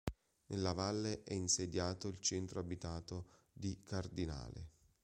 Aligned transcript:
Nella 0.47 0.73
valle 0.73 1.21
è 1.21 1.35
insediato 1.35 2.07
il 2.07 2.19
centro 2.19 2.59
abitato 2.59 3.27
di 3.53 3.83
Cardinale. 3.83 4.69